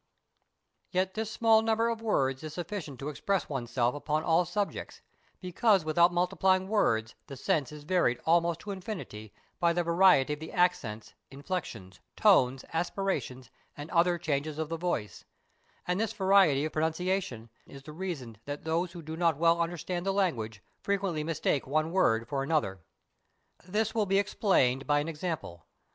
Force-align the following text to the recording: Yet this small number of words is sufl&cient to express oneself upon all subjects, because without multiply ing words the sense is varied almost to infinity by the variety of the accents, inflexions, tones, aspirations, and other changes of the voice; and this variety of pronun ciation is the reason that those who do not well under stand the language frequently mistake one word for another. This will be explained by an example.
Yet 0.89 1.13
this 1.13 1.29
small 1.29 1.61
number 1.61 1.87
of 1.87 2.01
words 2.01 2.41
is 2.43 2.55
sufl&cient 2.55 2.97
to 2.97 3.09
express 3.09 3.47
oneself 3.47 3.93
upon 3.93 4.23
all 4.23 4.45
subjects, 4.45 5.03
because 5.39 5.85
without 5.85 6.11
multiply 6.11 6.55
ing 6.55 6.67
words 6.69 7.13
the 7.27 7.37
sense 7.37 7.71
is 7.71 7.83
varied 7.83 8.19
almost 8.25 8.61
to 8.61 8.71
infinity 8.71 9.31
by 9.59 9.73
the 9.73 9.83
variety 9.83 10.33
of 10.33 10.39
the 10.39 10.51
accents, 10.53 11.13
inflexions, 11.29 11.99
tones, 12.15 12.65
aspirations, 12.73 13.51
and 13.77 13.91
other 13.91 14.17
changes 14.17 14.57
of 14.57 14.69
the 14.69 14.75
voice; 14.77 15.23
and 15.87 15.99
this 15.99 16.13
variety 16.13 16.65
of 16.65 16.71
pronun 16.73 16.93
ciation 16.93 17.49
is 17.67 17.83
the 17.83 17.93
reason 17.93 18.37
that 18.45 18.63
those 18.63 18.93
who 18.93 19.03
do 19.03 19.15
not 19.15 19.37
well 19.37 19.61
under 19.61 19.77
stand 19.77 20.03
the 20.03 20.11
language 20.11 20.63
frequently 20.81 21.23
mistake 21.23 21.67
one 21.67 21.91
word 21.91 22.27
for 22.27 22.41
another. 22.41 22.79
This 23.67 23.93
will 23.93 24.07
be 24.07 24.17
explained 24.17 24.87
by 24.87 24.99
an 24.99 25.07
example. 25.07 25.67